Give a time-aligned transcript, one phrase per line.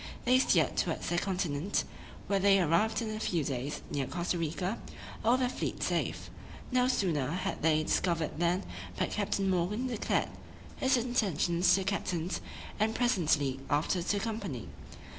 [0.25, 1.83] They steered towards the continent,
[2.25, 4.79] where they arrived in a few days near Costa Rica,
[5.23, 6.31] all their fleet safe.
[6.71, 8.65] No sooner had they discovered land
[8.97, 10.29] but Captain Morgan declared
[10.77, 12.41] his intentions to the captains,
[12.79, 14.69] and presently after to the company.